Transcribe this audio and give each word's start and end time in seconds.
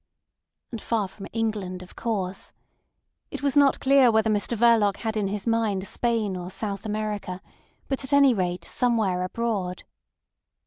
And 0.71 0.81
far 0.81 1.07
from 1.07 1.27
England, 1.31 1.83
of 1.83 1.95
course. 1.95 2.53
It 3.29 3.43
was 3.43 3.55
not 3.55 3.79
clear 3.79 4.09
whether 4.09 4.31
Mr 4.31 4.57
Verloc 4.57 4.97
had 4.97 5.15
in 5.15 5.27
his 5.27 5.45
mind 5.45 5.87
Spain 5.87 6.35
or 6.35 6.49
South 6.49 6.87
America; 6.87 7.39
but 7.87 8.03
at 8.03 8.11
any 8.11 8.33
rate 8.33 8.65
somewhere 8.65 9.21
abroad. 9.21 9.83